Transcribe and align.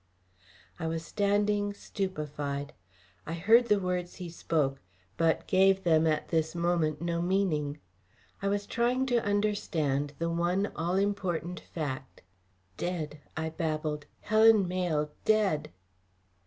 I 0.79 0.87
was 0.87 1.05
standing 1.05 1.75
stupefied. 1.75 2.73
I 3.27 3.33
heard 3.33 3.67
the 3.67 3.79
words 3.79 4.15
he 4.15 4.29
spoke, 4.31 4.79
but 5.15 5.45
gave 5.45 5.83
them 5.83 6.07
at 6.07 6.29
this 6.29 6.55
moment 6.55 7.03
no 7.03 7.21
meaning. 7.21 7.79
I 8.41 8.47
was 8.47 8.65
trying 8.65 9.05
to 9.05 9.23
understand 9.23 10.13
the 10.17 10.31
one 10.31 10.71
all 10.75 10.95
important 10.95 11.59
fact. 11.59 12.23
"Dead!" 12.77 13.19
I 13.37 13.49
babbled. 13.49 14.07
"Helen 14.21 14.67
Mayle 14.67 15.11
dead!" 15.23 15.69